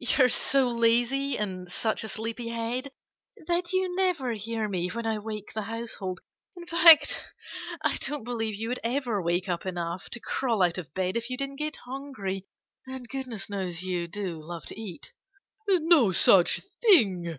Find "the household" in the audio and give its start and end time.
5.52-6.18